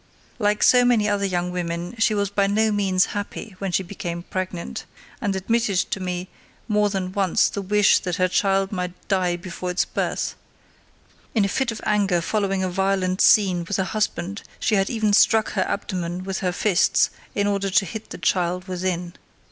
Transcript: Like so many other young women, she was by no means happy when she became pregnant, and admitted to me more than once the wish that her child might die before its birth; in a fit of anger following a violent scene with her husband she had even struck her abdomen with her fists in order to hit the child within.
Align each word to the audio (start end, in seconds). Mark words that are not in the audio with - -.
Like 0.39 0.63
so 0.63 0.83
many 0.83 1.07
other 1.07 1.25
young 1.27 1.51
women, 1.51 1.93
she 1.99 2.15
was 2.15 2.31
by 2.31 2.47
no 2.47 2.71
means 2.71 3.05
happy 3.13 3.55
when 3.59 3.71
she 3.71 3.83
became 3.83 4.23
pregnant, 4.23 4.85
and 5.21 5.35
admitted 5.35 5.77
to 5.77 5.99
me 5.99 6.27
more 6.67 6.89
than 6.89 7.11
once 7.11 7.49
the 7.49 7.61
wish 7.61 7.99
that 7.99 8.15
her 8.15 8.27
child 8.27 8.71
might 8.71 9.07
die 9.07 9.35
before 9.35 9.69
its 9.69 9.85
birth; 9.85 10.33
in 11.35 11.45
a 11.45 11.47
fit 11.47 11.71
of 11.71 11.81
anger 11.85 12.19
following 12.19 12.63
a 12.63 12.67
violent 12.71 13.21
scene 13.21 13.63
with 13.65 13.77
her 13.77 13.83
husband 13.83 14.41
she 14.59 14.73
had 14.73 14.89
even 14.89 15.13
struck 15.13 15.51
her 15.51 15.67
abdomen 15.67 16.23
with 16.23 16.39
her 16.39 16.51
fists 16.51 17.11
in 17.35 17.45
order 17.45 17.69
to 17.69 17.85
hit 17.85 18.09
the 18.09 18.17
child 18.17 18.67
within. 18.67 19.13